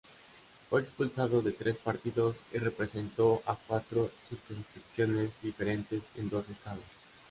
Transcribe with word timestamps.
Fue 0.67 0.81
expulsado 0.81 1.43
de 1.43 1.51
tres 1.51 1.77
partidos 1.77 2.37
y 2.51 2.57
representó 2.57 3.43
a 3.45 3.55
cuatro 3.67 4.09
circunscripciones 4.27 5.29
diferentes 5.43 6.01
en 6.15 6.27
dos 6.27 6.49
estados. 6.49 6.81